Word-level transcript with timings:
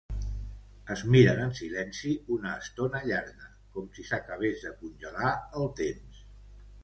Es 0.93 1.01
miren 1.15 1.41
en 1.43 1.51
silenci 1.59 2.13
una 2.37 2.53
estona 2.63 3.01
llarga, 3.09 3.49
com 3.75 3.91
si 3.97 4.07
s'acabés 4.07 4.65
de 4.69 4.75
congelar 4.79 5.35
el 5.61 5.69
temps. 5.81 6.25